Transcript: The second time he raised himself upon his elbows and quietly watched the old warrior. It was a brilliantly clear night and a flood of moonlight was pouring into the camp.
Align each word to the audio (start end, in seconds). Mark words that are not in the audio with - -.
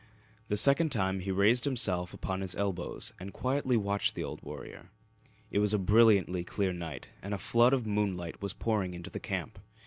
The 0.47 0.57
second 0.57 0.91
time 0.91 1.19
he 1.19 1.31
raised 1.31 1.65
himself 1.65 2.11
upon 2.11 2.41
his 2.41 2.55
elbows 2.55 3.13
and 3.19 3.31
quietly 3.31 3.77
watched 3.77 4.15
the 4.15 4.23
old 4.23 4.41
warrior. 4.41 4.89
It 5.51 5.59
was 5.59 5.75
a 5.75 5.77
brilliantly 5.77 6.43
clear 6.43 6.73
night 6.73 7.09
and 7.21 7.35
a 7.35 7.37
flood 7.37 7.71
of 7.73 7.85
moonlight 7.85 8.41
was 8.41 8.53
pouring 8.53 8.95
into 8.95 9.11
the 9.11 9.19
camp. 9.19 9.59